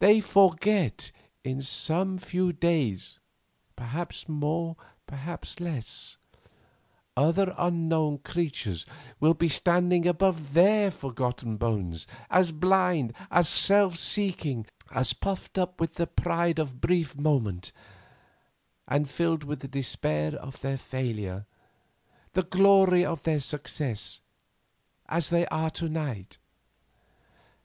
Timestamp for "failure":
20.76-21.46